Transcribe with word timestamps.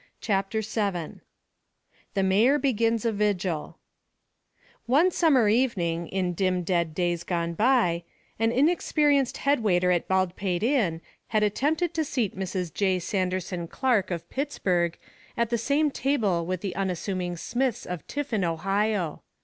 CHAPTER 0.19 0.61
VII 0.61 1.19
THE 2.15 2.23
MAYOR 2.23 2.57
BEGINS 2.57 3.05
A 3.05 3.11
VIGIL 3.11 3.77
One 4.87 5.11
summer 5.11 5.47
evening, 5.47 6.07
in 6.07 6.33
dim 6.33 6.63
dead 6.63 6.95
days 6.95 7.23
gone 7.23 7.53
by, 7.53 8.03
an 8.39 8.51
inexperienced 8.51 9.37
head 9.37 9.59
waiter 9.59 9.91
at 9.91 10.07
Baldpate 10.07 10.63
Inn 10.63 11.01
had 11.27 11.43
attempted 11.43 11.93
to 11.93 12.03
seat 12.03 12.35
Mrs. 12.35 12.73
J. 12.73 12.97
Sanderson 12.97 13.67
Clark, 13.67 14.09
of 14.09 14.27
Pittsburgh, 14.31 14.97
at 15.37 15.51
the 15.51 15.59
same 15.59 15.91
table 15.91 16.47
with 16.47 16.61
the 16.61 16.75
unassuming 16.75 17.37
Smiths, 17.37 17.85
of 17.85 18.07
Tiffin, 18.07 18.43
Ohio. 18.43 19.21